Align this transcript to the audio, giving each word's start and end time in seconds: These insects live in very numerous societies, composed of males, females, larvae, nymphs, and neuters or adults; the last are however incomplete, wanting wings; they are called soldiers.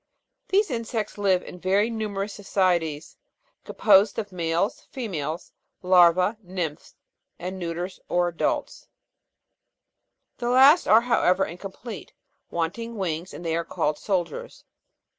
These 0.47 0.71
insects 0.71 1.19
live 1.19 1.43
in 1.43 1.59
very 1.59 1.91
numerous 1.91 2.33
societies, 2.33 3.17
composed 3.63 4.17
of 4.17 4.31
males, 4.31 4.87
females, 4.89 5.51
larvae, 5.83 6.39
nymphs, 6.41 6.95
and 7.37 7.59
neuters 7.59 7.99
or 8.09 8.29
adults; 8.29 8.87
the 10.39 10.49
last 10.49 10.87
are 10.87 11.01
however 11.01 11.45
incomplete, 11.45 12.13
wanting 12.49 12.95
wings; 12.97 13.29
they 13.29 13.55
are 13.55 13.63
called 13.63 13.99
soldiers. 13.99 14.65